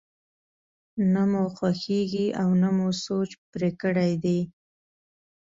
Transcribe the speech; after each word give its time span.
نه 1.13 1.23
مو 1.31 1.43
خوښېږي 1.55 2.27
او 2.41 2.49
نه 2.61 2.69
مو 2.75 2.87
سوچ 3.05 3.29
پرې 3.51 3.69
کړی 3.81 4.11
دی. 4.23 4.39